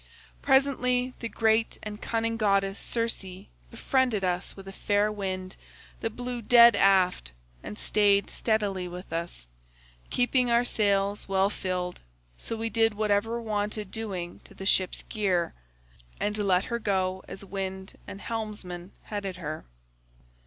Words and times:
Presently 0.41 1.13
the 1.19 1.29
great 1.29 1.77
and 1.83 2.01
cunning 2.01 2.35
goddess 2.35 2.79
Circe 2.79 3.23
befriended 3.69 4.23
us 4.23 4.55
with 4.57 4.67
a 4.67 4.71
fair 4.71 5.11
wind 5.11 5.55
that 5.99 6.15
blew 6.15 6.41
dead 6.41 6.75
aft, 6.75 7.31
and 7.61 7.77
staid 7.77 8.27
steadily 8.31 8.87
with 8.87 9.13
us, 9.13 9.45
keeping 10.09 10.49
our 10.49 10.65
sails 10.65 11.29
well 11.29 11.51
filled, 11.51 11.99
so 12.35 12.55
we 12.57 12.67
did 12.67 12.95
whatever 12.95 13.39
wanted 13.39 13.91
doing 13.91 14.39
to 14.43 14.55
the 14.55 14.65
ship's 14.65 15.03
gear, 15.03 15.53
and 16.19 16.35
let 16.35 16.65
her 16.65 16.79
go 16.79 17.23
as 17.27 17.45
wind 17.45 17.93
and 18.07 18.21
helmsman 18.21 18.93
headed 19.03 19.35
her. 19.35 19.65